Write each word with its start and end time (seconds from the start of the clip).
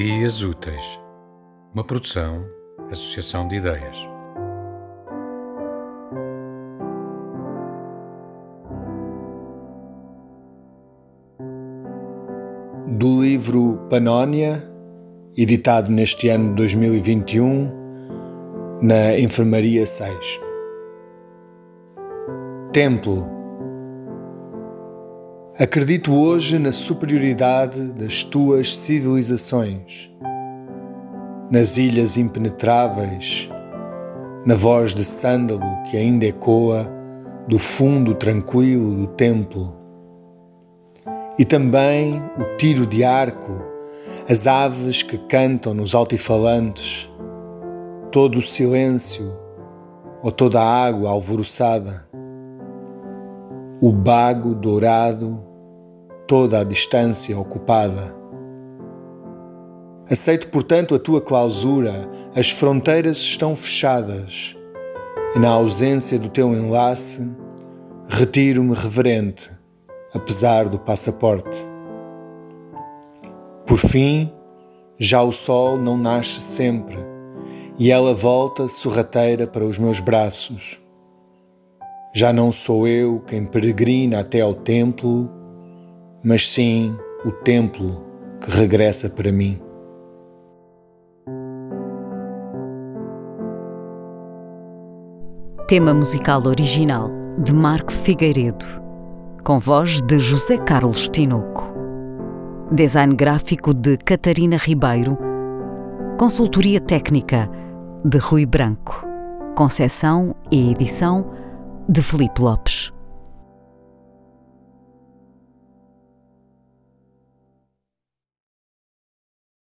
Ideias 0.00 0.42
Úteis, 0.44 1.00
uma 1.74 1.82
produção, 1.82 2.46
associação 2.88 3.48
de 3.48 3.56
ideias. 3.56 3.96
Do 12.86 13.22
livro 13.22 13.88
Panónia, 13.90 14.62
editado 15.36 15.90
neste 15.90 16.28
ano 16.28 16.50
de 16.50 16.54
2021, 16.54 17.72
na 18.80 19.18
Enfermaria 19.18 19.84
6. 19.84 20.40
Templo 22.72 23.37
Acredito 25.60 26.14
hoje 26.14 26.56
na 26.56 26.70
superioridade 26.70 27.88
das 27.88 28.22
tuas 28.22 28.76
civilizações, 28.76 30.08
nas 31.50 31.76
ilhas 31.76 32.16
impenetráveis, 32.16 33.50
na 34.46 34.54
voz 34.54 34.94
de 34.94 35.04
sândalo 35.04 35.64
que 35.90 35.96
ainda 35.96 36.26
ecoa 36.26 36.88
do 37.48 37.58
fundo 37.58 38.14
tranquilo 38.14 38.94
do 38.94 39.08
templo, 39.08 39.76
e 41.36 41.44
também 41.44 42.22
o 42.38 42.56
tiro 42.56 42.86
de 42.86 43.02
arco, 43.02 43.60
as 44.30 44.46
aves 44.46 45.02
que 45.02 45.18
cantam 45.18 45.74
nos 45.74 45.92
altifalantes, 45.92 47.10
todo 48.12 48.38
o 48.38 48.42
silêncio 48.42 49.36
ou 50.22 50.30
toda 50.30 50.62
a 50.62 50.86
água 50.86 51.10
alvoroçada, 51.10 52.06
o 53.80 53.90
bago 53.90 54.54
dourado 54.54 55.47
toda 56.28 56.60
a 56.60 56.64
distância 56.64 57.36
ocupada. 57.38 58.14
Aceito, 60.10 60.48
portanto, 60.48 60.94
a 60.94 60.98
tua 60.98 61.22
clausura, 61.22 62.08
as 62.36 62.50
fronteiras 62.50 63.16
estão 63.16 63.56
fechadas, 63.56 64.54
e 65.34 65.38
na 65.38 65.48
ausência 65.48 66.18
do 66.18 66.28
teu 66.28 66.52
enlace, 66.54 67.34
retiro-me 68.06 68.74
reverente, 68.74 69.50
apesar 70.14 70.68
do 70.68 70.78
passaporte. 70.78 71.66
Por 73.66 73.78
fim, 73.78 74.30
já 74.98 75.22
o 75.22 75.32
sol 75.32 75.78
não 75.78 75.96
nasce 75.96 76.42
sempre, 76.42 76.98
e 77.78 77.90
ela 77.90 78.14
volta 78.14 78.68
sorrateira 78.68 79.46
para 79.46 79.64
os 79.64 79.78
meus 79.78 79.98
braços. 79.98 80.78
Já 82.14 82.34
não 82.34 82.52
sou 82.52 82.86
eu 82.86 83.22
quem 83.26 83.46
peregrina 83.46 84.20
até 84.20 84.40
ao 84.42 84.52
templo 84.52 85.37
mas 86.22 86.48
sim 86.48 86.96
o 87.24 87.30
templo 87.30 88.06
que 88.42 88.50
regressa 88.50 89.10
para 89.10 89.30
mim. 89.32 89.60
Tema 95.68 95.92
musical 95.92 96.46
original 96.46 97.10
de 97.38 97.54
Marco 97.54 97.92
Figueiredo, 97.92 98.64
com 99.44 99.58
voz 99.58 100.00
de 100.00 100.18
José 100.18 100.56
Carlos 100.56 101.08
Tinoco. 101.08 101.74
Design 102.72 103.14
gráfico 103.14 103.72
de 103.72 103.96
Catarina 103.98 104.56
Ribeiro. 104.56 105.18
Consultoria 106.18 106.80
técnica 106.80 107.50
de 108.04 108.18
Rui 108.18 108.44
Branco. 108.46 109.06
Concessão 109.54 110.34
e 110.50 110.70
edição 110.70 111.30
de 111.88 112.02
Felipe 112.02 112.40
Lopes. 112.40 112.92